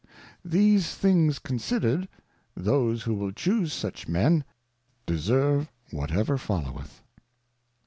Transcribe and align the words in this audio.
These 0.43 0.95
things 0.95 1.37
considered, 1.37 2.07
those 2.57 3.03
who 3.03 3.13
will 3.13 3.31
chuse 3.31 3.71
such 3.71 4.07
men 4.07 4.43
deserve 5.05 5.71
whatever 5.91 6.39
foUoweth. 6.39 7.03